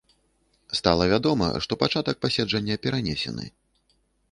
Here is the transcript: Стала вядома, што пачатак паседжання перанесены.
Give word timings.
Стала 0.79 1.03
вядома, 1.11 1.49
што 1.67 1.79
пачатак 1.83 2.15
паседжання 2.25 2.75
перанесены. 2.89 3.45